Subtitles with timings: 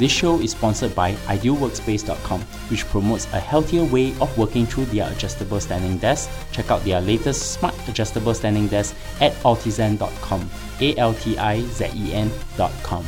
[0.00, 5.12] This show is sponsored by idealworkspace.com, which promotes a healthier way of working through their
[5.12, 6.30] adjustable standing desk.
[6.52, 10.48] Check out their latest smart adjustable standing desk at altizen.com.
[10.80, 13.04] A L T I Z E N.com.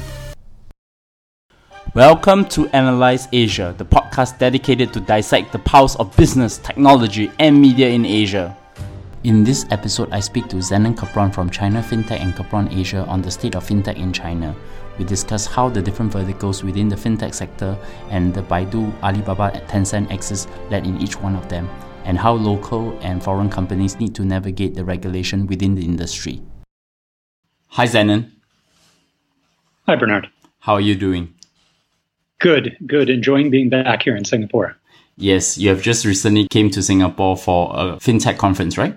[1.94, 7.58] Welcome to Analyse Asia, the podcast dedicated to dissect the pulse of business, technology, and
[7.58, 8.54] media in Asia.
[9.24, 13.22] In this episode, I speak to Zennon Kapron from China FinTech and Kapron Asia on
[13.22, 14.54] the state of FinTech in China.
[14.98, 17.78] We discuss how the different verticals within the FinTech sector
[18.10, 21.68] and the Baidu, Alibaba, and Tencent axis led in each one of them,
[22.04, 26.42] and how local and foreign companies need to navigate the regulation within the industry.
[27.68, 28.30] Hi, Zennon.
[29.86, 30.28] Hi, Bernard.
[30.60, 31.34] How are you doing?
[32.38, 33.08] Good, good.
[33.08, 34.76] Enjoying being back here in Singapore.
[35.16, 38.96] Yes, you have just recently came to Singapore for a FinTech conference, right?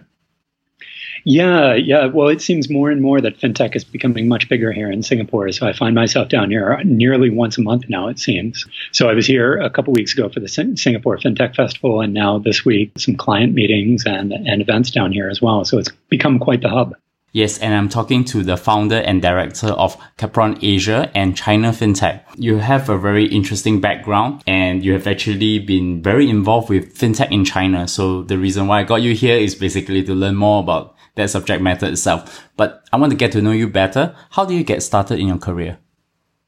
[1.24, 2.06] Yeah, yeah.
[2.06, 5.52] Well, it seems more and more that fintech is becoming much bigger here in Singapore.
[5.52, 8.66] So I find myself down here nearly once a month now, it seems.
[8.92, 12.40] So I was here a couple weeks ago for the Singapore Fintech Festival, and now
[12.40, 15.66] this week, some client meetings and, and events down here as well.
[15.66, 16.96] So it's become quite the hub.
[17.36, 22.22] Yes, and I'm talking to the founder and director of Kapron Asia and China FinTech.
[22.38, 27.34] You have a very interesting background and you have actually been very involved with FinTech
[27.34, 27.90] in China.
[27.90, 31.30] So the reason why I got you here is basically to learn more about that
[31.30, 32.48] subject matter itself.
[32.56, 34.16] But I want to get to know you better.
[34.32, 35.80] How do you get started in your career?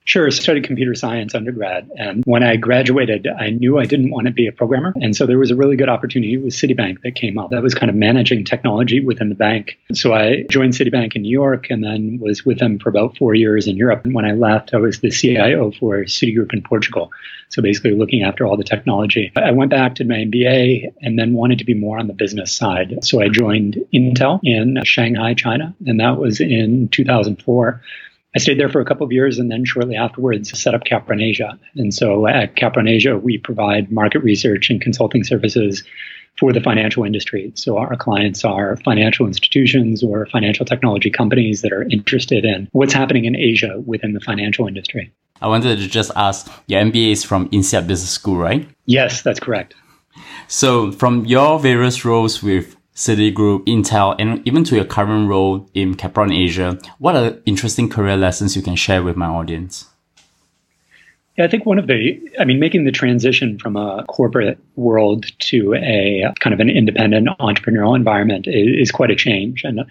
[0.08, 0.26] Sure.
[0.26, 1.92] I studied computer science undergrad.
[1.98, 4.94] And when I graduated, I knew I didn't want to be a programmer.
[5.02, 7.50] And so there was a really good opportunity with Citibank that came up.
[7.50, 9.78] That was kind of managing technology within the bank.
[9.92, 13.36] So I joined Citibank in New York and then was with them for about four
[13.36, 14.06] years in Europe.
[14.06, 17.12] And when I left, I was the CIO for Citigroup in Portugal.
[17.50, 19.34] So basically looking after all the technology.
[19.36, 22.56] I went back to my MBA and then wanted to be more on the business
[22.56, 23.04] side.
[23.04, 25.76] So I joined Intel in Shanghai, China.
[25.86, 27.82] And that was in 2004.
[28.36, 31.24] I stayed there for a couple of years and then shortly afterwards set up Kapron
[31.24, 31.58] Asia.
[31.76, 35.84] And so at Kapron Asia, we provide market research and consulting services
[36.38, 37.52] for the financial industry.
[37.56, 42.94] So our clients are financial institutions or financial technology companies that are interested in what's
[42.94, 45.12] happening in Asia within the financial industry.
[45.42, 48.68] I wanted to just ask, your MBA is from INSEAD Business School, right?
[48.86, 49.74] Yes, that's correct.
[50.48, 55.94] So from your various roles with Citigroup, Intel, and even to your current role in
[55.94, 59.86] Kapron Asia, what are interesting career lessons you can share with my audience?
[61.38, 65.28] Yeah, I think one of the, I mean, making the transition from a corporate world
[65.42, 69.64] to a kind of an independent entrepreneurial environment is, is quite a change.
[69.64, 69.82] And,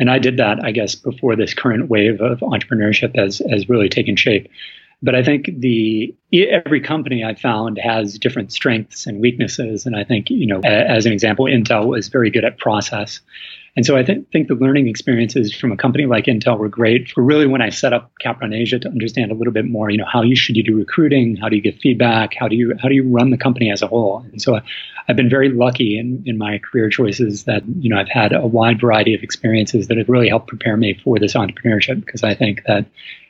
[0.00, 3.88] and I did that, I guess, before this current wave of entrepreneurship has, has really
[3.88, 4.50] taken shape.
[5.02, 10.04] But I think the every company I found has different strengths and weaknesses, and I
[10.04, 13.20] think you know, as an example, Intel was very good at process,
[13.76, 17.10] and so I th- think the learning experiences from a company like Intel were great
[17.10, 19.98] for really when I set up Kapron Asia to understand a little bit more, you
[19.98, 22.74] know, how you should you do recruiting, how do you get feedback, how do you
[22.80, 24.24] how do you run the company as a whole.
[24.32, 24.58] And so
[25.08, 28.46] I've been very lucky in, in my career choices that, you know, I've had a
[28.46, 32.34] wide variety of experiences that have really helped prepare me for this entrepreneurship because I
[32.34, 32.86] think that,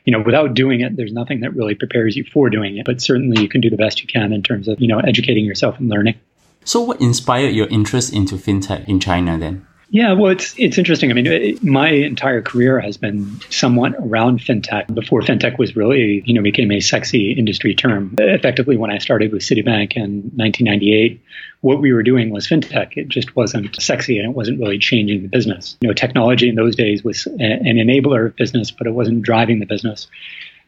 [0.07, 2.85] you know, without doing it, there's nothing that really prepares you for doing it.
[2.85, 5.43] But certainly you can do the best you can in terms of, you know, educating
[5.43, 6.15] yourself and learning.
[6.63, 9.67] So what inspired your interest into fintech in China then?
[9.89, 11.11] Yeah, well, it's it's interesting.
[11.11, 14.93] I mean, it, my entire career has been somewhat around fintech.
[14.93, 18.15] Before fintech was really, you know, became a sexy industry term.
[18.19, 21.21] Effectively, when I started with Citibank in 1998,
[21.61, 22.97] what we were doing was fintech.
[22.97, 25.77] It just wasn't sexy, and it wasn't really changing the business.
[25.79, 29.59] You know, technology in those days was an enabler of business, but it wasn't driving
[29.59, 30.07] the business.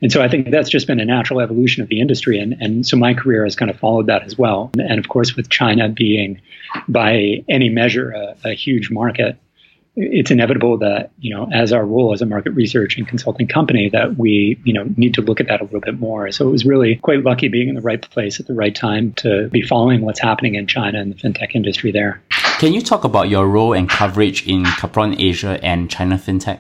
[0.01, 2.39] And so I think that's just been a natural evolution of the industry.
[2.39, 4.71] And, and so my career has kind of followed that as well.
[4.77, 6.41] And of course, with China being
[6.87, 9.37] by any measure a, a huge market,
[9.95, 13.89] it's inevitable that, you know, as our role as a market research and consulting company,
[13.89, 16.31] that we, you know, need to look at that a little bit more.
[16.31, 19.11] So it was really quite lucky being in the right place at the right time
[19.13, 22.21] to be following what's happening in China and the fintech industry there.
[22.59, 26.59] Can you talk about your role and coverage in Kapron Asia and China FinTech?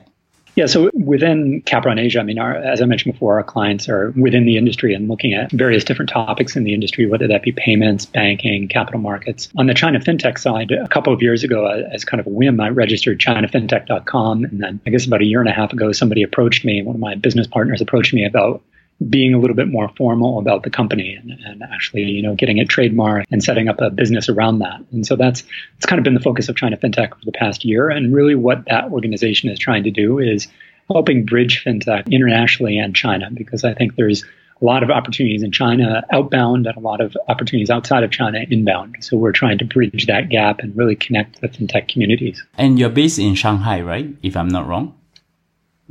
[0.59, 4.11] Yeah, so within Kapron Asia, I mean, our, as I mentioned before, our clients are
[4.17, 7.53] within the industry and looking at various different topics in the industry, whether that be
[7.53, 9.47] payments, banking, capital markets.
[9.57, 12.29] On the China FinTech side, a couple of years ago, uh, as kind of a
[12.29, 14.43] whim, I registered ChinaFinTech.com.
[14.43, 16.97] And then I guess about a year and a half ago, somebody approached me, one
[16.97, 18.61] of my business partners approached me about
[19.07, 22.57] being a little bit more formal about the company and, and, actually, you know, getting
[22.57, 24.81] it trademarked and setting up a business around that.
[24.91, 25.43] And so that's
[25.77, 27.89] it's kind of been the focus of China FinTech for the past year.
[27.89, 30.47] And really what that organization is trying to do is
[30.91, 34.25] helping bridge FinTech internationally and China, because I think there's
[34.61, 38.39] a lot of opportunities in China outbound and a lot of opportunities outside of China
[38.49, 38.97] inbound.
[38.99, 42.43] So we're trying to bridge that gap and really connect the FinTech communities.
[42.57, 44.13] And you're based in Shanghai, right?
[44.21, 44.98] If I'm not wrong.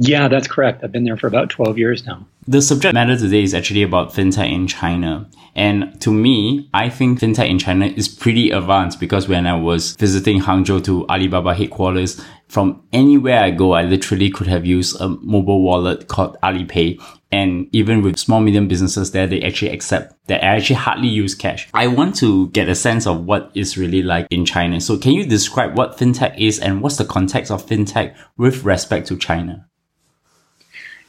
[0.00, 0.84] Yeah, that's correct.
[0.84, 2.24] I've been there for about 12 years now.
[2.46, 5.28] The subject matter today is actually about fintech in China.
[5.56, 9.96] And to me, I think fintech in China is pretty advanced because when I was
[9.96, 15.08] visiting Hangzhou to Alibaba headquarters, from anywhere I go, I literally could have used a
[15.08, 17.02] mobile wallet called Alipay.
[17.32, 21.34] And even with small, medium businesses there, they actually accept that I actually hardly use
[21.34, 21.68] cash.
[21.74, 24.80] I want to get a sense of what it's really like in China.
[24.80, 29.08] So can you describe what fintech is and what's the context of fintech with respect
[29.08, 29.66] to China?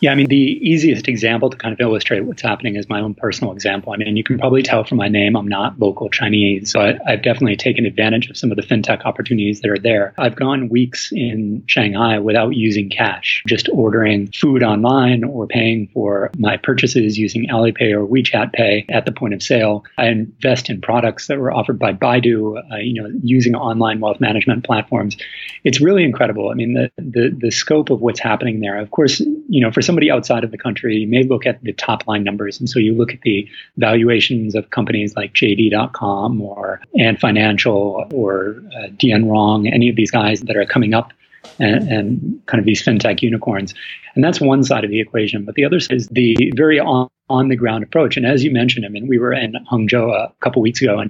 [0.02, 3.16] Yeah, I mean, the easiest example to kind of illustrate what's happening is my own
[3.16, 3.92] personal example.
[3.92, 7.22] I mean, you can probably tell from my name, I'm not local Chinese, but I've
[7.22, 10.14] definitely taken advantage of some of the fintech opportunities that are there.
[10.18, 16.32] I've gone weeks in Shanghai without using cash, just ordering food online or paying for
[16.38, 19.84] my purchases using Alipay or WeChat Pay at the point of sale.
[19.98, 24.22] I invest in products that were offered by Baidu, uh, you know, using online wealth
[24.22, 25.18] management platforms.
[25.66, 26.52] It's really incredible.
[26.52, 28.78] I mean, the, the, the scope of what's happening there.
[28.78, 31.74] Of course, you know, for somebody outside of the country, you may look at the
[31.74, 32.60] top line numbers.
[32.60, 38.62] And so you look at the valuations of companies like JD.com or Ant Financial or
[38.78, 41.12] uh, Dianrong, any of these guys that are coming up
[41.58, 43.74] and, and, kind of these fintech unicorns.
[44.14, 45.44] And that's one side of the equation.
[45.44, 48.16] But the other side is the very on, on the ground approach.
[48.16, 51.10] And as you mentioned, I mean, we were in Hangzhou a couple weeks ago and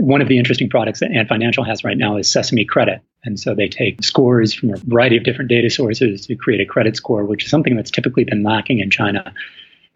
[0.00, 3.00] one of the interesting products that Ant Financial has right now is Sesame Credit.
[3.24, 6.66] And so they take scores from a variety of different data sources to create a
[6.66, 9.34] credit score, which is something that's typically been lacking in China.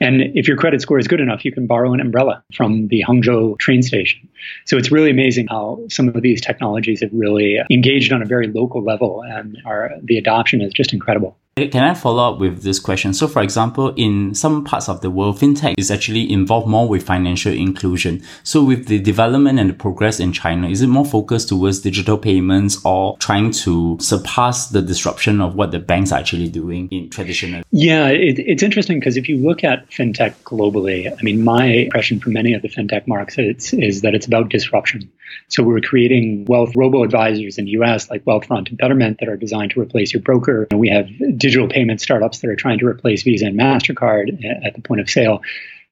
[0.00, 3.04] And if your credit score is good enough, you can borrow an umbrella from the
[3.06, 4.28] Hangzhou train station.
[4.64, 8.48] So it's really amazing how some of these technologies have really engaged on a very
[8.48, 11.36] local level and are, the adoption is just incredible.
[11.56, 13.14] Can I follow up with this question?
[13.14, 17.04] So, for example, in some parts of the world, fintech is actually involved more with
[17.04, 18.24] financial inclusion.
[18.42, 22.18] So, with the development and the progress in China, is it more focused towards digital
[22.18, 27.08] payments or trying to surpass the disruption of what the banks are actually doing in
[27.08, 27.62] traditional?
[27.70, 32.18] Yeah, it, it's interesting because if you look at fintech globally, I mean, my impression
[32.18, 35.10] from many of the fintech markets is that it's about disruption.
[35.48, 39.36] So we're creating wealth robo advisors in the US like Wealthfront and Betterment that are
[39.36, 40.66] designed to replace your broker.
[40.70, 44.74] And we have digital payment startups that are trying to replace Visa and MasterCard at
[44.74, 45.42] the point of sale.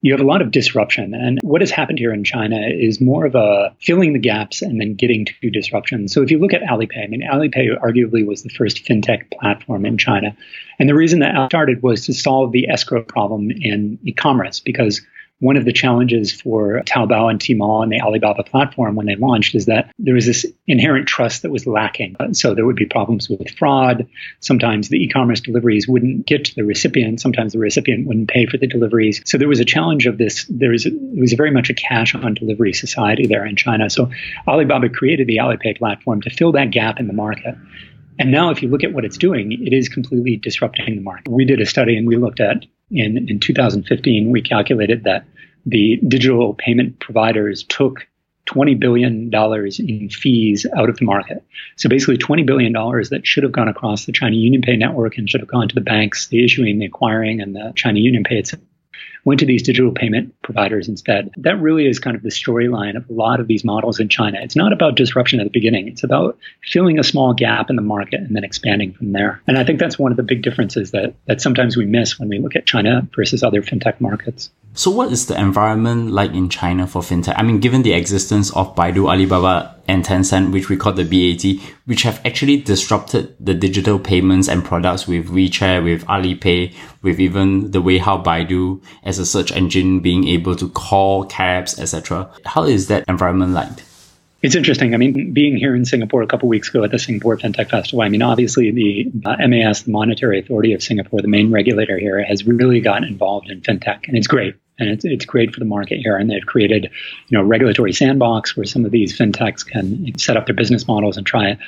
[0.04, 1.14] You have a lot of disruption.
[1.14, 4.80] And what has happened here in China is more of a filling the gaps and
[4.80, 6.08] then getting to disruption.
[6.08, 9.86] So if you look at Alipay, I mean, Alipay arguably was the first fintech platform
[9.86, 10.36] in China.
[10.80, 15.02] And the reason that started was to solve the escrow problem in e-commerce because
[15.42, 19.56] one of the challenges for Taobao and Tmall and the Alibaba platform when they launched
[19.56, 22.14] is that there was this inherent trust that was lacking.
[22.32, 24.06] So there would be problems with fraud.
[24.38, 27.20] Sometimes the e-commerce deliveries wouldn't get to the recipient.
[27.20, 29.20] Sometimes the recipient wouldn't pay for the deliveries.
[29.24, 30.46] So there was a challenge of this.
[30.48, 33.90] There was, it was very much a cash on delivery society there in China.
[33.90, 34.12] So
[34.46, 37.56] Alibaba created the Alipay platform to fill that gap in the market.
[38.16, 41.32] And now, if you look at what it's doing, it is completely disrupting the market.
[41.32, 45.24] We did a study and we looked at in, in 2015, we calculated that
[45.66, 48.06] the digital payment providers took
[48.46, 51.44] $20 billion in fees out of the market.
[51.76, 55.40] So basically $20 billion that should have gone across the China UnionPay network and should
[55.40, 58.62] have gone to the banks, the issuing, the acquiring, and the China UnionPay itself
[59.24, 61.30] went to these digital payment providers instead.
[61.36, 64.38] That really is kind of the storyline of a lot of these models in China.
[64.42, 65.88] It's not about disruption at the beginning.
[65.88, 69.40] It's about filling a small gap in the market and then expanding from there.
[69.46, 72.28] And I think that's one of the big differences that, that sometimes we miss when
[72.28, 74.50] we look at China versus other fintech markets.
[74.74, 77.34] So what is the environment like in China for fintech?
[77.36, 81.60] I mean, given the existence of Baidu, Alibaba, and Tencent, which we call the BAT,
[81.84, 87.72] which have actually disrupted the digital payments and products with WeChat, with Alipay, with even
[87.72, 92.30] the way how Baidu as a search engine being able to call cabs, etc.
[92.44, 93.70] How is that environment like?
[94.42, 94.92] It's interesting.
[94.92, 98.02] I mean, being here in Singapore a couple weeks ago at the Singapore FinTech Festival,
[98.02, 102.22] I mean, obviously the uh, MAS, the Monetary Authority of Singapore, the main regulator here,
[102.24, 104.56] has really gotten involved in fintech, and it's great.
[104.78, 106.16] And it's, it's great for the market here.
[106.16, 106.90] And they've created,
[107.28, 111.16] you know, regulatory sandbox where some of these fintechs can set up their business models
[111.16, 111.58] and try it.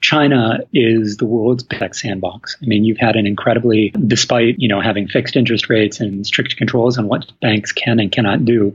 [0.00, 2.56] China is the world's tech sandbox.
[2.62, 6.56] I mean, you've had an incredibly, despite, you know, having fixed interest rates and strict
[6.56, 8.74] controls on what banks can and cannot do,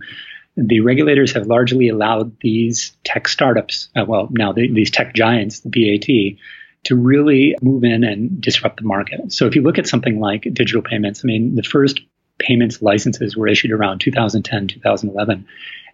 [0.57, 5.61] the regulators have largely allowed these tech startups, uh, well, now the, these tech giants,
[5.61, 6.37] the BAT,
[6.85, 9.31] to really move in and disrupt the market.
[9.31, 12.01] So if you look at something like digital payments, I mean, the first
[12.39, 15.45] payments licenses were issued around 2010, 2011.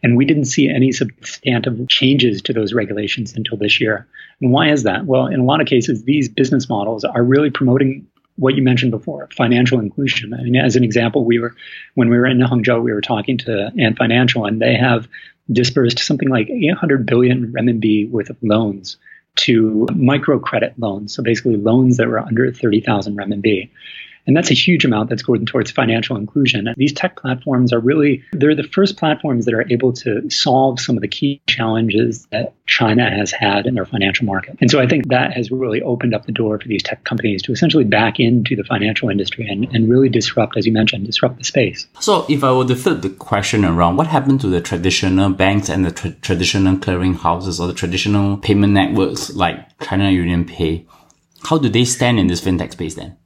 [0.01, 4.08] And we didn't see any substantive changes to those regulations until this year.
[4.41, 5.06] And why is that?
[5.06, 8.91] Well, in a lot of cases, these business models are really promoting what you mentioned
[8.91, 10.34] before, financial inclusion.
[10.34, 11.53] I mean, as an example, we were
[11.96, 15.10] when we were in Hangzhou, we were talking to Ant Financial, and they have
[15.51, 18.98] dispersed something like 800 billion renminbi worth of loans
[19.36, 21.13] to microcredit loans.
[21.13, 23.70] So basically, loans that were under 30,000 renminbi.
[24.28, 26.68] And that's a huge amount that's going towards financial inclusion.
[26.68, 30.80] And these tech platforms are really, they're the first platforms that are able to solve
[30.80, 34.58] some of the key challenges that China has had in their financial market.
[34.62, 37.42] And so I think that has really opened up the door for these tech companies
[37.44, 41.38] to essentially back into the financial industry and, and really disrupt, as you mentioned, disrupt
[41.38, 41.88] the space.
[42.00, 45.70] So if I were to flip the question around, what happened to the traditional banks
[45.70, 50.86] and the tra- traditional clearing houses or the traditional payment networks like China UnionPay?
[51.44, 53.18] How do they stand in this fintech space then?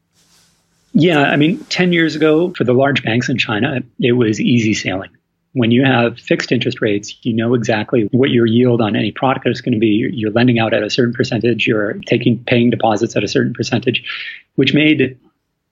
[0.94, 4.74] Yeah, I mean, 10 years ago, for the large banks in China, it was easy
[4.74, 5.10] sailing.
[5.54, 9.48] When you have fixed interest rates, you know exactly what your yield on any product
[9.48, 10.10] is going to be.
[10.14, 14.04] You're lending out at a certain percentage, you're taking paying deposits at a certain percentage,
[14.56, 15.18] which made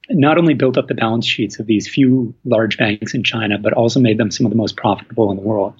[0.09, 3.73] not only built up the balance sheets of these few large banks in China, but
[3.73, 5.73] also made them some of the most profitable in the world.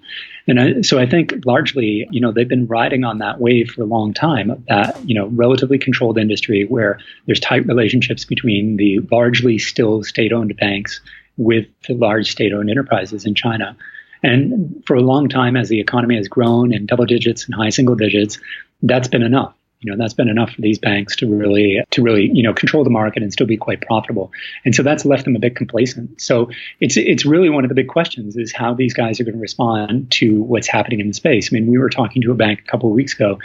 [0.48, 3.82] And I, so I think largely, you know, they've been riding on that wave for
[3.82, 9.00] a long time, that, you know, relatively controlled industry where there's tight relationships between the
[9.12, 11.00] largely still state owned banks
[11.38, 13.76] with the large state owned enterprises in China.
[14.24, 17.70] And for a long time, as the economy has grown in double digits and high
[17.70, 18.40] single digits,
[18.84, 22.30] that's been enough you know that's been enough for these banks to really to really
[22.32, 24.32] you know control the market and still be quite profitable.
[24.64, 26.22] And so that's left them a bit complacent.
[26.22, 29.36] So it's it's really one of the big questions is how these guys are going
[29.36, 31.52] to respond to what's happening in the space.
[31.52, 33.40] I mean we were talking to a bank a couple of weeks ago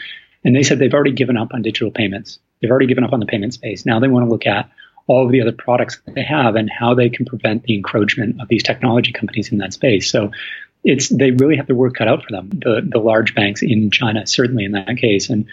[0.45, 2.39] and they said they've already given up on digital payments.
[2.61, 3.87] They've already given up on the payment space.
[3.87, 4.71] Now they want to look at
[5.09, 8.41] all of the other products that they have and how they can prevent the encroachment
[8.41, 10.11] of these technology companies in that space.
[10.11, 10.33] So
[10.85, 13.91] it's they really have the work cut out for them the the large banks in
[13.91, 15.31] China certainly in that case.
[15.31, 15.47] And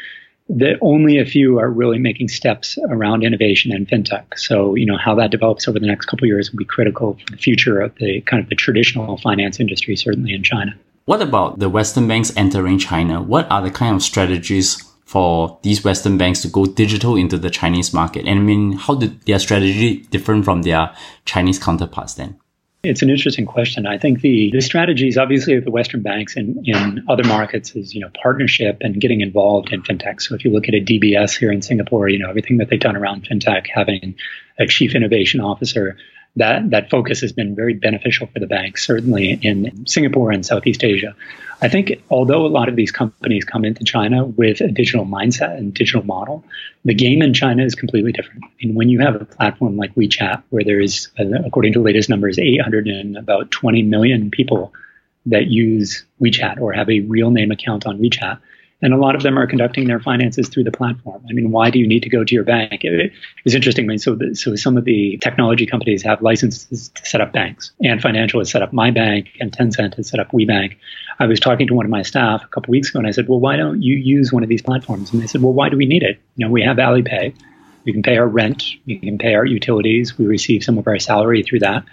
[0.50, 4.38] that only a few are really making steps around innovation and fintech.
[4.38, 7.14] So, you know, how that develops over the next couple of years will be critical
[7.14, 10.76] for the future of the kind of the traditional finance industry, certainly in China.
[11.06, 13.22] What about the Western banks entering China?
[13.22, 17.50] What are the kind of strategies for these Western banks to go digital into the
[17.50, 18.26] Chinese market?
[18.26, 20.94] And I mean, how did their strategy different from their
[21.26, 22.40] Chinese counterparts then?
[22.84, 23.88] It's an interesting question.
[23.88, 27.96] I think the, the strategies, obviously, of the Western banks in, in other markets is,
[27.96, 30.22] you know, partnership and getting involved in fintech.
[30.22, 32.78] So if you look at a DBS here in Singapore, you know, everything that they've
[32.78, 34.16] done around fintech, having
[34.60, 35.96] a chief innovation officer
[36.36, 40.84] that that focus has been very beneficial for the bank, certainly in Singapore and Southeast
[40.84, 41.16] Asia.
[41.62, 45.58] I think although a lot of these companies come into China with a digital mindset
[45.58, 46.44] and digital model,
[46.84, 48.44] the game in China is completely different.
[48.62, 51.86] And when you have a platform like WeChat, where there is, uh, according to the
[51.86, 54.74] latest numbers, 800 and about 20 million people
[55.28, 58.40] that use WeChat or have a real name account on WeChat,
[58.84, 61.26] and a lot of them are conducting their finances through the platform.
[61.30, 62.84] I mean, why do you need to go to your bank?
[62.84, 63.14] It,
[63.46, 63.86] it's interesting.
[63.86, 67.32] I mean, so the, so some of the technology companies have licenses to set up
[67.32, 70.76] banks, Ant Financial has set up My Bank, and Tencent has set up WeBank.
[71.18, 73.30] I was talking to one of my staff a couple weeks ago, and I said,
[73.30, 75.78] "Well, why don't you use one of these platforms?" And they said, "Well, why do
[75.78, 76.20] we need it?
[76.36, 77.34] You know, we have Alipay."
[77.86, 78.64] We can pay our rent.
[78.86, 80.18] We can pay our utilities.
[80.18, 81.84] We receive some of our salary through that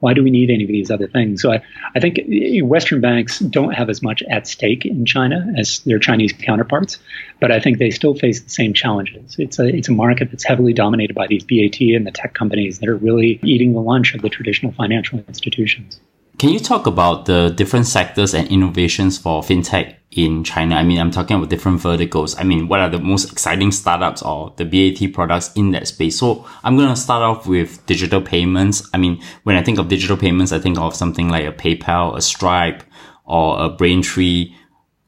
[0.00, 1.42] why do we need any of these other things?
[1.42, 1.62] So I,
[1.94, 5.98] I think eh, Western banks don't have as much at stake in China as their
[5.98, 6.98] Chinese counterparts,
[7.40, 9.36] but I think they still face the same challenges.
[9.38, 12.78] It's a it's a market that's heavily dominated by these BAT and the tech companies
[12.80, 16.00] that are really eating the lunch of the traditional financial institutions.
[16.38, 20.74] Can you talk about the different sectors and innovations for fintech in China?
[20.74, 22.36] I mean, I'm talking about different verticals.
[22.38, 26.18] I mean, what are the most exciting startups or the BAT products in that space?
[26.18, 28.86] So I'm going to start off with digital payments.
[28.92, 32.14] I mean, when I think of digital payments, I think of something like a PayPal,
[32.14, 32.82] a Stripe,
[33.24, 34.54] or a Braintree.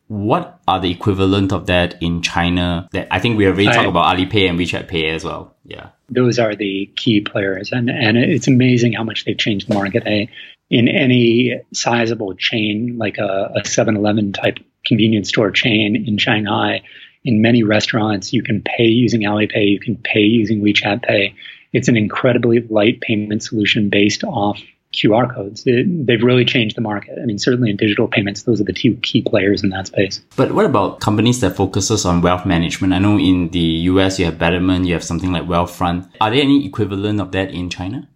[0.08, 2.88] What are the equivalent of that in China?
[2.92, 5.54] That I think we already talked about Alipay and WeChat Pay as well.
[5.64, 7.70] Yeah those are the key players.
[7.72, 10.04] And, and it's amazing how much they've changed the market.
[10.04, 10.30] They,
[10.70, 16.82] in any sizable chain, like a, a 7-Eleven type convenience store chain in Shanghai,
[17.24, 21.34] in many restaurants, you can pay using Alipay, you can pay using WeChat Pay.
[21.72, 24.60] It's an incredibly light payment solution based off
[24.94, 25.62] QR codes.
[25.66, 27.18] It, they've really changed the market.
[27.20, 30.22] I mean, certainly in digital payments, those are the two key players in that space.
[30.36, 32.92] But what about companies that focuses on wealth management?
[32.92, 36.08] I know in the US you have Betterment, you have something like Wealthfront.
[36.20, 38.08] Are there any equivalent of that in China?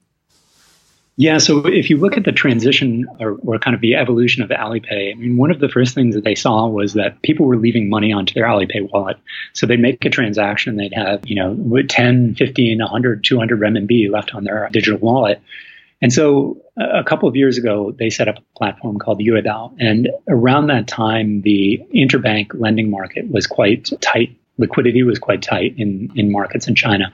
[1.16, 4.48] Yeah, so if you look at the transition or, or, kind of the evolution of
[4.48, 7.44] the Alipay, I mean, one of the first things that they saw was that people
[7.44, 9.18] were leaving money onto their Alipay wallet.
[9.52, 14.34] So they'd make a transaction, they'd have, you know, 10, 15, 100, 200 renminbi left
[14.34, 15.42] on their digital wallet.
[16.02, 19.76] And so a couple of years ago, they set up a platform called Yuebao.
[19.78, 24.36] And around that time, the interbank lending market was quite tight.
[24.58, 27.12] Liquidity was quite tight in, in markets in China.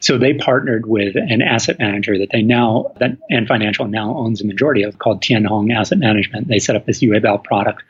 [0.00, 4.40] So they partnered with an asset manager that they now, that Ant Financial now owns
[4.40, 6.48] a majority of called Tianhong Asset Management.
[6.48, 7.82] They set up this Yuebao product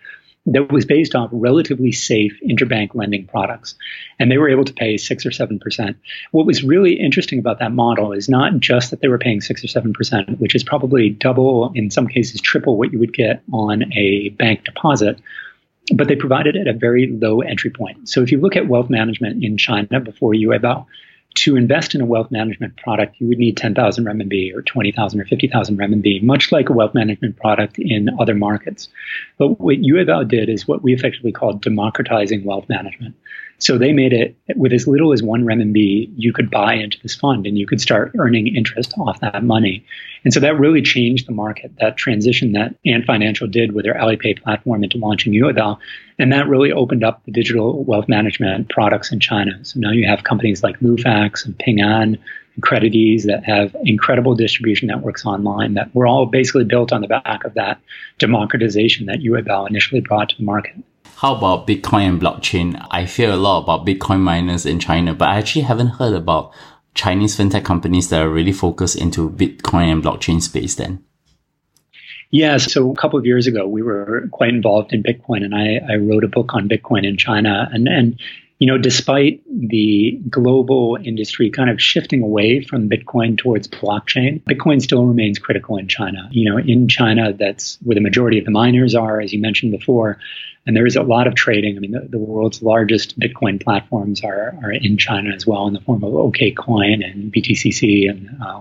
[0.46, 3.76] that was based off relatively safe interbank lending products.
[4.18, 5.94] And they were able to pay six or 7%.
[6.32, 9.62] What was really interesting about that model is not just that they were paying six
[9.62, 13.92] or 7%, which is probably double, in some cases, triple what you would get on
[13.92, 15.20] a bank deposit.
[15.94, 18.08] But they provided it at a very low entry point.
[18.08, 20.86] So if you look at wealth management in China before Yuebao,
[21.34, 25.24] to invest in a wealth management product, you would need 10,000 renminbi or 20,000 or
[25.24, 28.88] 50,000 renminbi, much like a wealth management product in other markets.
[29.38, 33.14] But what Yuebao did is what we effectively call democratizing wealth management.
[33.62, 37.14] So they made it with as little as one renminbi, you could buy into this
[37.14, 39.86] fund and you could start earning interest off that money.
[40.24, 43.94] And so that really changed the market, that transition that Ant Financial did with their
[43.94, 45.78] Alipay platform into launching Yuebao.
[46.18, 49.64] And that really opened up the digital wealth management products in China.
[49.64, 52.18] So now you have companies like Lufax and Ping An
[52.54, 57.06] and Creditease that have incredible distribution networks online that were all basically built on the
[57.06, 57.80] back of that
[58.18, 60.74] democratization that Yuebao initially brought to the market.
[61.16, 62.84] How about Bitcoin and blockchain?
[62.90, 66.52] I hear a lot about Bitcoin miners in China, but I actually haven't heard about
[66.94, 71.04] Chinese fintech companies that are really focused into Bitcoin and blockchain space then.
[72.30, 75.80] Yeah, so a couple of years ago, we were quite involved in Bitcoin, and I,
[75.92, 77.68] I wrote a book on Bitcoin in China.
[77.72, 78.18] And, and
[78.58, 84.80] you know, despite the global industry kind of shifting away from Bitcoin towards blockchain, Bitcoin
[84.80, 86.28] still remains critical in China.
[86.30, 89.72] You know, in China, that's where the majority of the miners are, as you mentioned
[89.72, 90.18] before.
[90.66, 91.76] And there is a lot of trading.
[91.76, 95.74] I mean, the, the world's largest Bitcoin platforms are, are in China as well in
[95.74, 98.60] the form of OKCoin and BTCC and uh.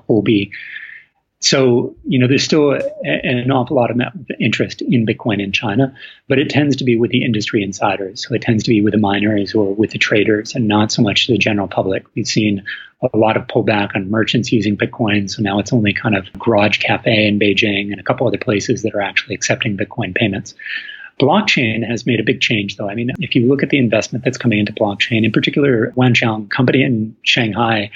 [1.44, 4.00] So, you know, there's still a, an awful lot of
[4.40, 5.94] interest in Bitcoin in China,
[6.28, 8.28] but it tends to be with the industry insiders.
[8.28, 11.02] So it tends to be with the miners or with the traders and not so
[11.02, 12.06] much the general public.
[12.14, 12.64] We've seen
[13.12, 15.32] a lot of pullback on merchants using Bitcoin.
[15.32, 18.84] So now it's only kind of Garage Cafe in Beijing and a couple other places
[18.84, 20.54] that are actually accepting Bitcoin payments.
[21.22, 22.90] Blockchain has made a big change, though.
[22.90, 26.50] I mean, if you look at the investment that's coming into blockchain, in particular, Wanxiang
[26.50, 27.92] company in Shanghai,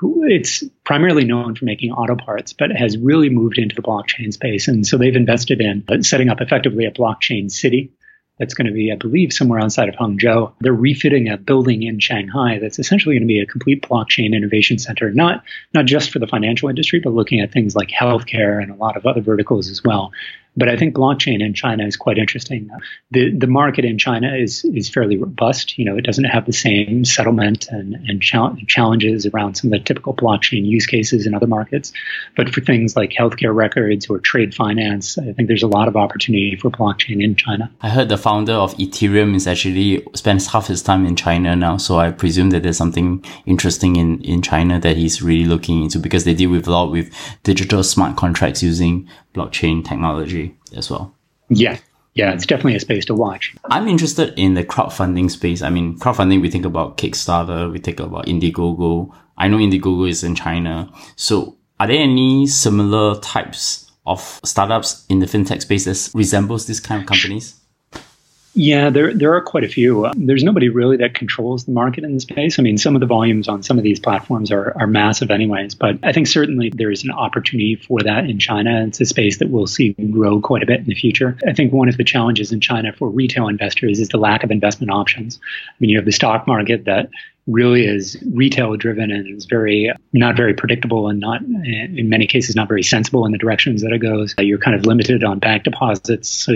[0.00, 4.32] who it's primarily known for making auto parts, but has really moved into the blockchain
[4.32, 4.66] space.
[4.66, 7.92] And so they've invested in uh, setting up effectively a blockchain city
[8.38, 10.54] that's going to be, I believe, somewhere outside of Hangzhou.
[10.60, 14.78] They're refitting a building in Shanghai that's essentially going to be a complete blockchain innovation
[14.78, 18.72] center, not not just for the financial industry, but looking at things like healthcare and
[18.72, 20.12] a lot of other verticals as well.
[20.56, 22.70] But I think blockchain in China is quite interesting.
[23.12, 25.78] The the market in China is is fairly robust.
[25.78, 29.84] You know, it doesn't have the same settlement and and challenges around some of the
[29.84, 31.92] typical blockchain use cases in other markets.
[32.36, 35.96] But for things like healthcare records or trade finance, I think there's a lot of
[35.96, 37.70] opportunity for blockchain in China.
[37.80, 41.76] I heard the founder of Ethereum is actually spends half his time in China now,
[41.76, 45.98] so I presume that there's something interesting in in China that he's really looking into
[46.00, 47.10] because they deal with a lot with
[47.44, 51.14] digital smart contracts using blockchain technology as well.
[51.48, 51.78] Yeah.
[52.14, 53.54] Yeah, it's definitely a space to watch.
[53.66, 55.62] I'm interested in the crowdfunding space.
[55.62, 59.14] I mean, crowdfunding, we think about Kickstarter, we think about Indiegogo.
[59.38, 60.92] I know Indiegogo is in China.
[61.14, 66.80] So are there any similar types of startups in the fintech space that resembles these
[66.80, 67.59] kind of companies?
[68.52, 70.06] Yeah, there there are quite a few.
[70.06, 72.58] Uh, there's nobody really that controls the market in the space.
[72.58, 75.76] I mean, some of the volumes on some of these platforms are, are massive anyways,
[75.76, 78.84] but I think certainly there is an opportunity for that in China.
[78.86, 81.38] It's a space that we'll see grow quite a bit in the future.
[81.46, 84.50] I think one of the challenges in China for retail investors is the lack of
[84.50, 85.38] investment options.
[85.68, 87.08] I mean, you have the stock market that
[87.46, 92.54] really is retail driven and is very not very predictable and not in many cases
[92.54, 94.34] not very sensible in the directions that it goes.
[94.38, 96.28] You're kind of limited on bank deposits.
[96.28, 96.52] So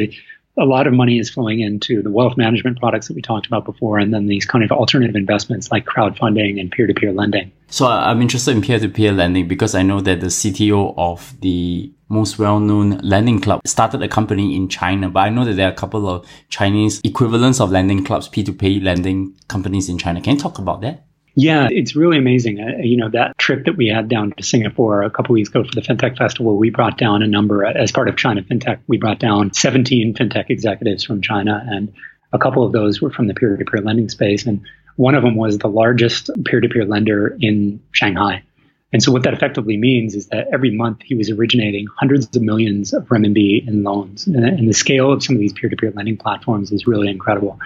[0.56, 3.64] a lot of money is flowing into the wealth management products that we talked about
[3.64, 7.50] before, and then these kind of alternative investments like crowdfunding and peer to peer lending.
[7.68, 11.34] So I'm interested in peer to peer lending because I know that the CTO of
[11.40, 15.54] the most well known lending club started a company in China, but I know that
[15.54, 20.20] there are a couple of Chinese equivalents of lending clubs, P2P lending companies in China.
[20.20, 21.06] Can you talk about that?
[21.36, 22.60] Yeah, it's really amazing.
[22.60, 25.64] Uh, you know, that trip that we had down to Singapore a couple weeks ago
[25.64, 28.78] for the FinTech Festival, we brought down a number as part of China FinTech.
[28.86, 31.92] We brought down 17 FinTech executives from China, and
[32.32, 34.46] a couple of those were from the peer to peer lending space.
[34.46, 34.60] And
[34.96, 38.44] one of them was the largest peer to peer lender in Shanghai.
[38.92, 42.42] And so what that effectively means is that every month he was originating hundreds of
[42.42, 44.28] millions of renminbi in loans.
[44.28, 47.58] And the scale of some of these peer to peer lending platforms is really incredible.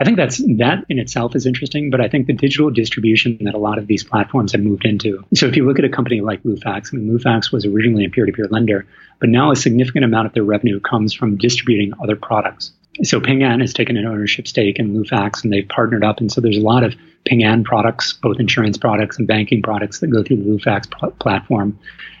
[0.00, 3.54] I think that's that in itself is interesting, but I think the digital distribution that
[3.54, 5.24] a lot of these platforms have moved into.
[5.34, 8.10] So if you look at a company like Lufax, I mean, Lufax was originally a
[8.10, 8.86] peer-to-peer lender,
[9.18, 12.72] but now a significant amount of their revenue comes from distributing other products.
[13.02, 16.20] So Ping An has taken an ownership stake in Lufax and they've partnered up.
[16.20, 20.00] And so there's a lot of Ping An products, both insurance products and banking products
[20.00, 21.78] that go through the Lufax pl- platform,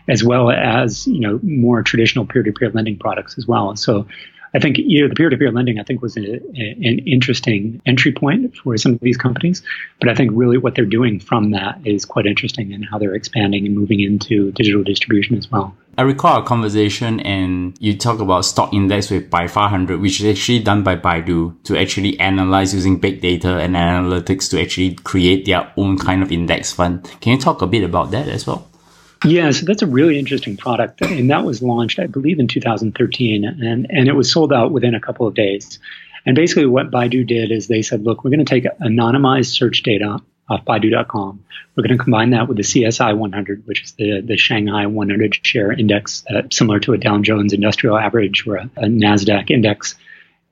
[0.08, 3.74] as well as, you know, more traditional peer-to-peer lending products as well.
[3.76, 4.06] So
[4.54, 8.12] I think you know, the peer-to-peer lending, I think, was a, a, an interesting entry
[8.12, 9.62] point for some of these companies.
[10.00, 13.14] But I think really what they're doing from that is quite interesting and how they're
[13.14, 15.76] expanding and moving into digital distribution as well.
[15.98, 20.26] I recall a conversation and you talk about stock index with by 500, which is
[20.26, 25.44] actually done by Baidu to actually analyze using big data and analytics to actually create
[25.44, 27.02] their own kind of index fund.
[27.20, 28.68] Can you talk a bit about that as well?
[29.24, 31.00] Yeah, so that's a really interesting product.
[31.02, 33.44] And that was launched, I believe, in 2013.
[33.44, 35.78] And, and it was sold out within a couple of days.
[36.24, 39.82] And basically, what Baidu did is they said, look, we're going to take anonymized search
[39.82, 41.44] data off Baidu.com.
[41.74, 45.46] We're going to combine that with the CSI 100, which is the, the Shanghai 100
[45.46, 49.94] share index, uh, similar to a Dow Jones Industrial Average or a, a NASDAQ index.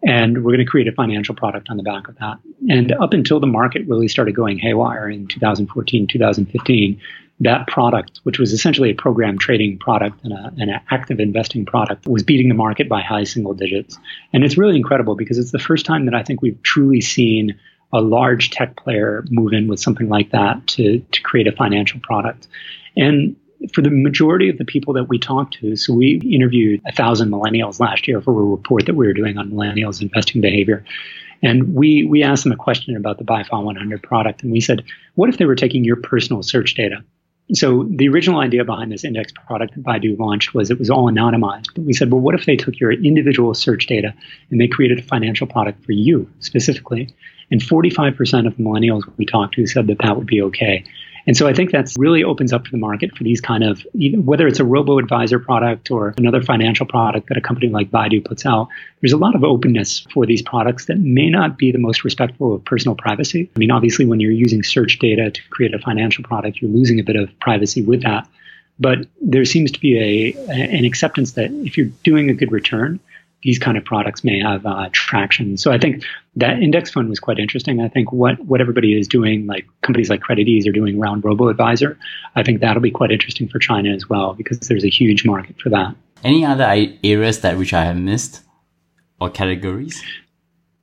[0.02, 2.38] And we're going to create a financial product on the back of that.
[2.68, 7.00] And up until the market really started going haywire in 2014, 2015,
[7.40, 12.22] that product, which was essentially a program trading product and, an active investing product, was
[12.22, 13.98] beating the market by high single digits.
[14.32, 17.58] And it's really incredible because it's the first time that I think we've truly seen
[17.92, 22.00] a large tech player move in with something like that to, to create a financial
[22.00, 22.48] product.
[22.96, 23.36] And
[23.72, 27.30] for the majority of the people that we talked to, so we interviewed a thousand
[27.30, 30.84] millennials last year for a report that we were doing on millennials investing behavior.
[31.42, 34.42] And we, we asked them a question about the Baifa 100 product.
[34.42, 37.04] And we said, what if they were taking your personal search data
[37.52, 41.10] so the original idea behind this index product that Baidu launched was it was all
[41.10, 41.68] anonymized.
[41.74, 44.12] But we said, well, what if they took your individual search data
[44.50, 47.08] and they created a financial product for you specifically?
[47.50, 50.84] And 45% of millennials we talked to said that that would be okay.
[51.26, 54.46] And so I think that's really opens up the market for these kind of, whether
[54.46, 58.46] it's a robo advisor product or another financial product that a company like Baidu puts
[58.46, 58.68] out,
[59.00, 62.54] there's a lot of openness for these products that may not be the most respectful
[62.54, 63.50] of personal privacy.
[63.56, 67.00] I mean, obviously, when you're using search data to create a financial product, you're losing
[67.00, 68.28] a bit of privacy with that.
[68.78, 73.00] But there seems to be a, an acceptance that if you're doing a good return,
[73.46, 75.56] these kind of products may have uh, traction.
[75.56, 76.02] So I think
[76.34, 77.80] that index fund was quite interesting.
[77.80, 81.48] I think what, what everybody is doing, like companies like CreditEase are doing around robo
[81.48, 81.96] advisor,
[82.34, 85.60] I think that'll be quite interesting for China as well because there's a huge market
[85.62, 85.94] for that.
[86.24, 86.64] Any other
[87.04, 88.42] areas that which I have missed
[89.20, 90.02] or categories?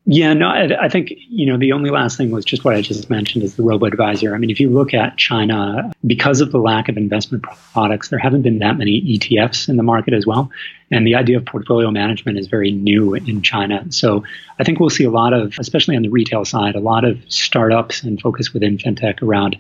[0.06, 2.82] Yeah, no, I, I, think, you know, the only last thing was just what I
[2.82, 4.36] just mentioned is the robo advisor.
[4.36, 8.20] I mean, if you look at China, because of the lack of investment products, there
[8.20, 10.52] haven't been that many ETFs in the market as well.
[10.92, 13.86] And the idea of portfolio management is very new in China.
[13.92, 14.26] So
[14.60, 17.18] I think we'll see a lot of, especially on the retail side, a lot of
[17.30, 19.56] startups and focus within fintech around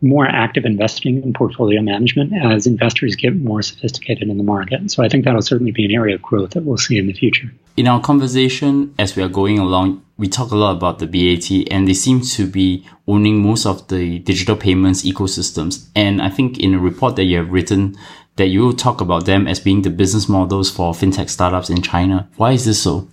[0.00, 4.92] more active investing in portfolio management as investors get more sophisticated in the market.
[4.92, 7.12] So I think that'll certainly be an area of growth that we'll see in the
[7.12, 7.52] future.
[7.78, 11.72] In our conversation, as we are going along, we talk a lot about the BAT
[11.72, 15.86] and they seem to be owning most of the digital payments ecosystems.
[15.94, 17.96] And I think in a report that you have written
[18.34, 22.28] that you talk about them as being the business models for fintech startups in China.
[22.36, 23.06] Why is this so?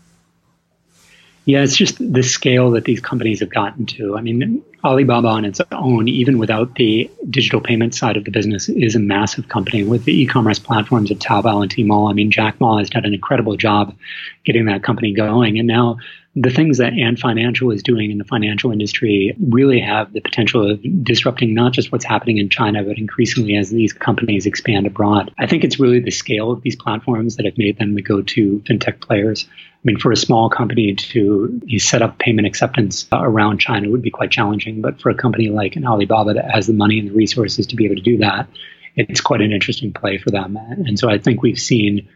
[1.45, 4.17] Yeah, it's just the scale that these companies have gotten to.
[4.17, 8.67] I mean, Alibaba on its own, even without the digital payment side of the business,
[8.67, 12.09] is a massive company with the e-commerce platforms of Taobao and Tmall.
[12.09, 13.95] I mean, Jack Ma has done an incredible job
[14.43, 15.59] getting that company going.
[15.59, 15.97] And now
[16.37, 20.69] the things that Ant Financial is doing in the financial industry really have the potential
[20.69, 25.33] of disrupting not just what's happening in China, but increasingly as these companies expand abroad.
[25.39, 28.61] I think it's really the scale of these platforms that have made them the go-to
[28.67, 29.47] fintech players.
[29.49, 34.11] I mean, for a small company to set up payment acceptance around China would be
[34.11, 34.81] quite challenging.
[34.81, 37.77] But for a company like an Alibaba that has the money and the resources to
[37.77, 38.49] be able to do that,
[38.97, 40.57] it's quite an interesting play for them.
[40.57, 42.09] And so I think we've seen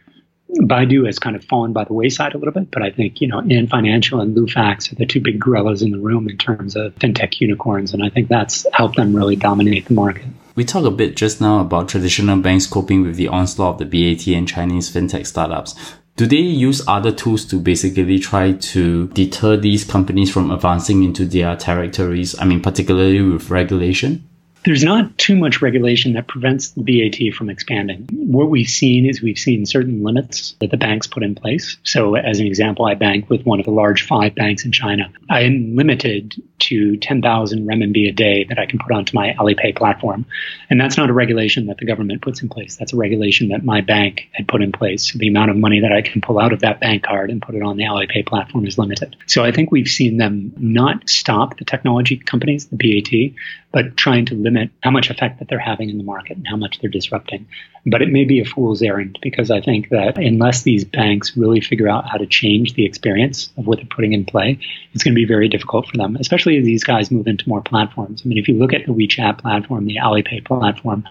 [0.58, 3.28] Baidu has kind of fallen by the wayside a little bit, but I think, you
[3.28, 6.76] know, Ant Financial and Lufax are the two big gorillas in the room in terms
[6.76, 7.94] of fintech unicorns.
[7.94, 10.24] And I think that's helped them really dominate the market.
[10.56, 14.14] We talked a bit just now about traditional banks coping with the onslaught of the
[14.14, 15.74] BAT and Chinese fintech startups.
[16.16, 21.24] Do they use other tools to basically try to deter these companies from advancing into
[21.24, 22.38] their territories?
[22.38, 24.28] I mean, particularly with regulation?
[24.64, 28.08] There's not too much regulation that prevents the BAT from expanding.
[28.12, 31.76] What we've seen is we've seen certain limits that the banks put in place.
[31.82, 35.10] So, as an example, I bank with one of the large five banks in China.
[35.28, 39.76] I am limited to 10,000 renminbi a day that I can put onto my Alipay
[39.76, 40.26] platform.
[40.68, 42.76] And that's not a regulation that the government puts in place.
[42.76, 45.12] That's a regulation that my bank had put in place.
[45.12, 47.54] The amount of money that I can pull out of that bank card and put
[47.54, 49.16] it on the Alipay platform is limited.
[49.26, 53.34] So, I think we've seen them not stop the technology companies, the BAT,
[53.72, 56.56] but trying to limit how much effect that they're having in the market and how
[56.56, 57.46] much they're disrupting.
[57.86, 61.60] But it may be a fool's errand because I think that unless these banks really
[61.60, 64.58] figure out how to change the experience of what they're putting in play,
[64.92, 68.22] it's going to be very difficult for them, especially these guys move into more platforms.
[68.24, 71.06] I mean, if you look at the WeChat platform, the Alipay platform,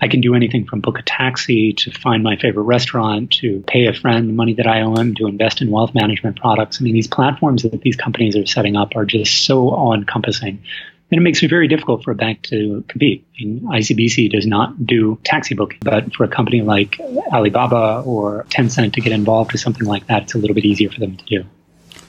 [0.00, 3.86] I can do anything from book a taxi to find my favorite restaurant to pay
[3.86, 6.80] a friend the money that I owe him to invest in wealth management products.
[6.80, 10.62] I mean, these platforms that these companies are setting up are just so all encompassing.
[11.10, 13.24] And it makes it very difficult for a bank to compete.
[13.40, 17.00] I mean, ICBC does not do taxi booking, but for a company like
[17.32, 20.90] Alibaba or Tencent to get involved with something like that, it's a little bit easier
[20.90, 21.44] for them to do.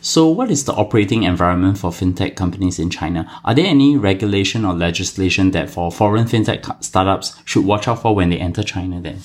[0.01, 3.29] So, what is the operating environment for fintech companies in China?
[3.43, 8.15] Are there any regulation or legislation that for foreign fintech startups should watch out for
[8.15, 9.19] when they enter China then?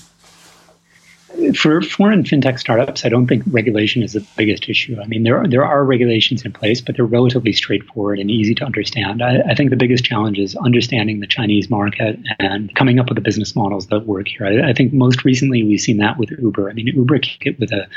[1.54, 4.98] For foreign fintech startups, I don't think regulation is the biggest issue.
[5.02, 8.54] I mean, there are, there are regulations in place, but they're relatively straightforward and easy
[8.56, 9.22] to understand.
[9.22, 13.16] I, I think the biggest challenge is understanding the Chinese market and coming up with
[13.16, 14.46] the business models that work here.
[14.46, 16.68] I, I think most recently we've seen that with Uber.
[16.68, 17.88] I mean, Uber came with a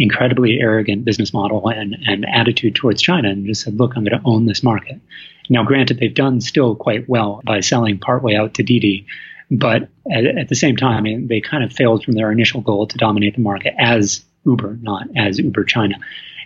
[0.00, 4.18] incredibly arrogant business model and, and attitude towards China and just said, look, I'm going
[4.18, 4.98] to own this market.
[5.50, 9.06] Now, granted, they've done still quite well by selling partway out to Didi,
[9.50, 12.96] but at, at the same time, they kind of failed from their initial goal to
[12.96, 15.96] dominate the market as Uber, not as Uber China.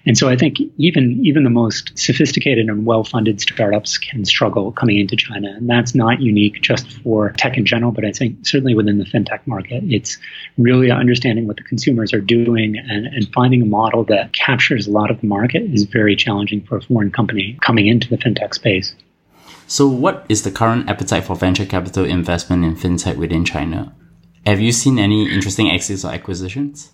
[0.06, 4.98] And so I think even even the most sophisticated and well-funded startups can struggle coming
[4.98, 8.74] into China, and that's not unique just for tech in general, but I think certainly
[8.74, 10.18] within the fintech market, it's
[10.58, 14.90] really understanding what the consumers are doing and, and finding a model that captures a
[14.90, 18.54] lot of the market is very challenging for a foreign company coming into the fintech
[18.54, 18.94] space.
[19.66, 23.94] So, what is the current appetite for venture capital investment in fintech within China?
[24.44, 26.92] Have you seen any interesting exits or acquisitions?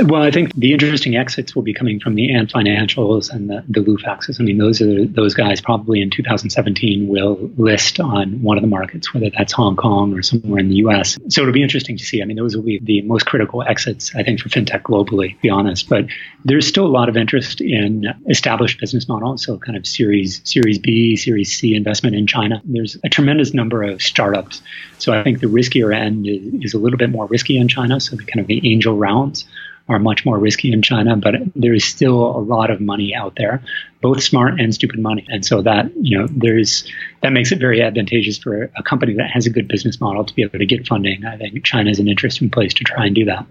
[0.00, 3.64] Well, I think the interesting exits will be coming from the Ant Financials and the,
[3.68, 4.40] the Lufaxes.
[4.40, 8.68] I mean, those are those guys probably in 2017 will list on one of the
[8.68, 11.18] markets, whether that's Hong Kong or somewhere in the US.
[11.28, 12.22] So it'll be interesting to see.
[12.22, 15.40] I mean, those will be the most critical exits, I think, for fintech globally, to
[15.42, 15.88] be honest.
[15.88, 16.06] But
[16.44, 20.78] there's still a lot of interest in established business models, so kind of Series Series
[20.78, 22.62] B, Series C investment in China.
[22.64, 24.62] There's a tremendous number of startups.
[24.98, 28.00] So I think the riskier end is, is a little bit more risky in China.
[28.00, 29.46] So the kind of the angel rounds
[29.92, 33.34] are much more risky in China, but there is still a lot of money out
[33.36, 33.62] there,
[34.00, 35.26] both smart and stupid money.
[35.28, 36.90] And so that, you know, there's
[37.22, 40.34] that makes it very advantageous for a company that has a good business model to
[40.34, 41.24] be able to get funding.
[41.24, 43.46] I think China is an interesting place to try and do that.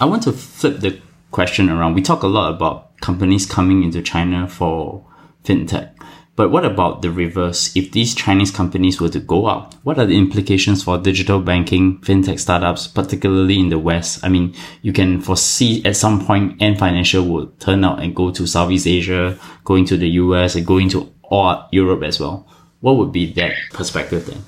[0.00, 0.98] I want to flip the
[1.30, 1.94] question around.
[1.94, 5.04] We talk a lot about companies coming into China for
[5.44, 5.97] fintech.
[6.38, 7.74] But what about the reverse?
[7.74, 11.98] If these Chinese companies were to go out, what are the implications for digital banking,
[11.98, 14.20] fintech startups, particularly in the West?
[14.22, 18.30] I mean, you can foresee at some point Ant Financial will turn out and go
[18.30, 22.46] to Southeast Asia, going to the US and going to all Europe as well.
[22.82, 24.44] What would be that perspective then?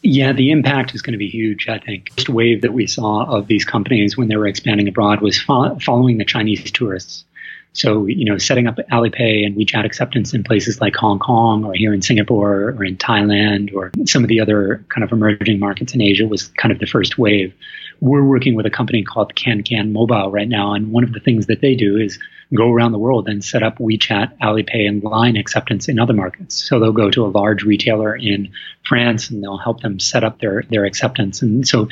[0.00, 2.14] Yeah, the impact is going to be huge, I think.
[2.14, 5.38] The first wave that we saw of these companies when they were expanding abroad was
[5.38, 7.26] fo- following the Chinese tourists.
[7.74, 11.74] So, you know, setting up Alipay and WeChat acceptance in places like Hong Kong or
[11.74, 15.92] here in Singapore or in Thailand or some of the other kind of emerging markets
[15.92, 17.52] in Asia was kind of the first wave.
[18.00, 20.74] We're working with a company called CanCan Mobile right now.
[20.74, 22.20] And one of the things that they do is
[22.54, 26.54] go around the world and set up WeChat, Alipay, and Line acceptance in other markets.
[26.54, 28.52] So they'll go to a large retailer in
[28.86, 31.42] France and they'll help them set up their, their acceptance.
[31.42, 31.88] And so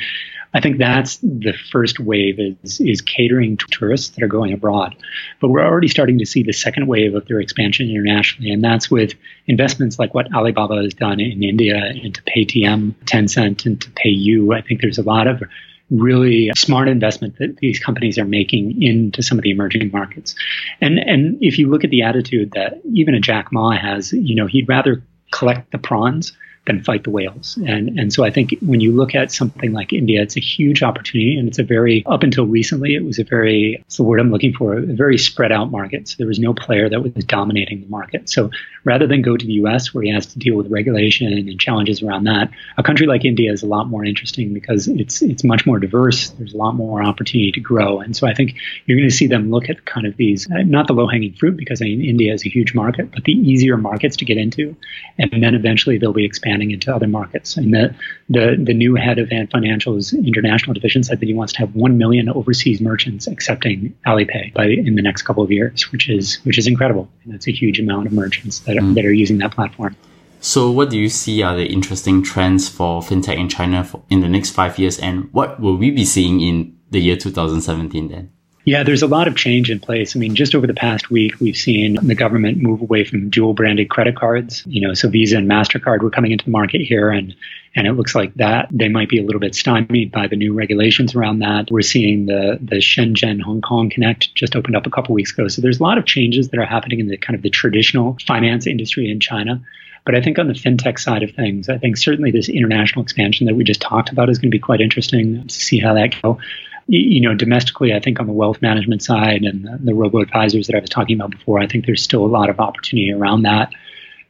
[0.53, 4.95] I think that's the first wave is, is catering to tourists that are going abroad.
[5.39, 8.91] But we're already starting to see the second wave of their expansion internationally, and that's
[8.91, 9.13] with
[9.47, 14.55] investments like what Alibaba has done in India into Paytm, Tencent, into PayU.
[14.55, 15.41] I think there's a lot of
[15.89, 20.35] really smart investment that these companies are making into some of the emerging markets.
[20.81, 24.35] And and if you look at the attitude that even a Jack Ma has, you
[24.35, 26.33] know, he'd rather collect the prawns
[26.65, 27.57] than fight the whales.
[27.67, 30.81] And and so I think when you look at something like India, it's a huge
[30.81, 34.19] opportunity, and it's a very up until recently, it was a very what's the word
[34.19, 36.07] I'm looking for, a very spread out market.
[36.07, 38.29] So there was no player that was dominating the market.
[38.29, 38.49] So
[38.85, 39.93] rather than go to the U.S.
[39.93, 43.51] where he has to deal with regulation and challenges around that, a country like India
[43.51, 46.29] is a lot more interesting because it's it's much more diverse.
[46.29, 49.27] There's a lot more opportunity to grow, and so I think you're going to see
[49.27, 52.03] them look at kind of these uh, not the low hanging fruit because I mean
[52.03, 54.75] India is a huge market, but the easier markets to get into,
[55.17, 57.57] and then eventually they'll be expanding expanding into other markets.
[57.57, 57.95] And the,
[58.29, 61.73] the, the new head of Ant Financial's international division said that he wants to have
[61.75, 66.35] 1 million overseas merchants accepting Alipay by in the next couple of years, which is,
[66.43, 67.09] which is incredible.
[67.23, 68.93] And that's a huge amount of merchants that are, mm.
[68.95, 69.95] that are using that platform.
[70.39, 74.19] So, what do you see are the interesting trends for fintech in China for, in
[74.19, 78.29] the next five years, and what will we be seeing in the year 2017 then?
[78.65, 80.15] Yeah, there's a lot of change in place.
[80.15, 83.53] I mean, just over the past week, we've seen the government move away from dual
[83.53, 84.63] branded credit cards.
[84.65, 87.35] You know, so Visa and MasterCard were coming into the market here and
[87.75, 90.53] and it looks like that they might be a little bit stymied by the new
[90.53, 91.71] regulations around that.
[91.71, 95.47] We're seeing the the Shenzhen Hong Kong Connect just opened up a couple weeks ago.
[95.49, 98.17] So there's a lot of changes that are happening in the kind of the traditional
[98.25, 99.61] finance industry in China.
[100.05, 103.47] But I think on the fintech side of things, I think certainly this international expansion
[103.47, 106.21] that we just talked about is going to be quite interesting to see how that
[106.21, 106.39] go.
[106.87, 110.67] You know, domestically, I think on the wealth management side and the, the robo advisors
[110.67, 113.43] that I was talking about before, I think there's still a lot of opportunity around
[113.43, 113.71] that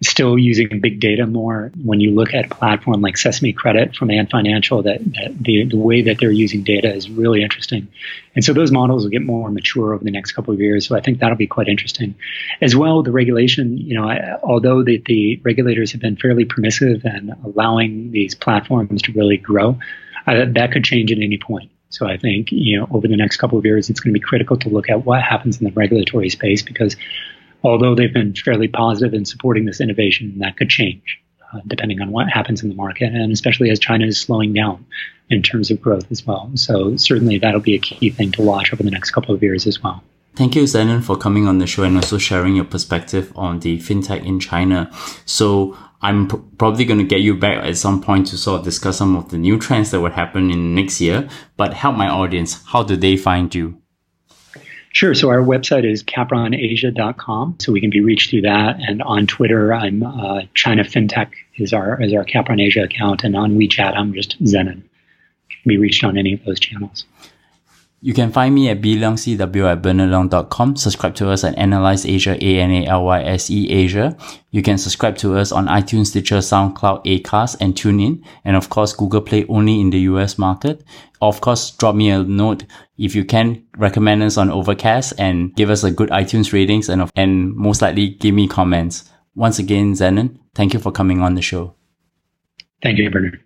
[0.06, 1.72] still using big data more.
[1.84, 5.66] When you look at a platform like Sesame Credit from Ant Financial, that, that the,
[5.66, 7.88] the way that they're using data is really interesting.
[8.36, 10.88] And so those models will get more mature over the next couple of years.
[10.88, 12.16] So I think that'll be quite interesting.
[12.62, 17.06] As well, the regulation, you know, I, although the, the regulators have been fairly permissive
[17.06, 19.80] and allowing these platforms to really grow,
[20.26, 21.70] uh, that could change at any point.
[21.94, 24.24] So I think, you know, over the next couple of years, it's going to be
[24.24, 26.96] critical to look at what happens in the regulatory space because
[27.64, 31.22] although they've been fairly positive in supporting this innovation, that could change
[31.54, 34.84] uh, depending on what happens in the market, and especially as China is slowing down
[35.30, 36.50] in terms of growth as well.
[36.56, 39.68] So certainly that'll be a key thing to watch over the next couple of years
[39.68, 40.04] as well.
[40.36, 43.78] Thank you, Zennon, for coming on the show and also sharing your perspective on the
[43.78, 44.92] fintech in China.
[45.26, 48.66] So I'm pr- probably going to get you back at some point to sort of
[48.66, 51.30] discuss some of the new trends that will happen in next year.
[51.58, 52.62] But help my audience.
[52.68, 53.82] How do they find you?
[54.92, 55.16] Sure.
[55.16, 57.56] So our website is kapronasia.com.
[57.60, 58.80] So we can be reached through that.
[58.80, 63.24] And on Twitter, I'm uh, China FinTech is our is our Kapron Asia account.
[63.24, 64.84] And on WeChat, I'm just Zennon.
[64.84, 67.06] Can be reached on any of those channels.
[68.06, 70.76] You can find me at cw at bernardleong.com.
[70.76, 74.18] Subscribe to us at Analyse Asia, A-N-A-L-Y-S-E Asia.
[74.52, 78.22] You can subscribe to us on iTunes, Stitcher, SoundCloud, Acast, and TuneIn.
[78.44, 80.84] And of course, Google Play only in the US market.
[81.22, 82.66] Of course, drop me a note
[82.98, 87.10] if you can recommend us on Overcast and give us a good iTunes ratings and,
[87.16, 89.10] and most likely give me comments.
[89.34, 91.74] Once again, Zennon, thank you for coming on the show.
[92.82, 93.43] Thank you, Bernard.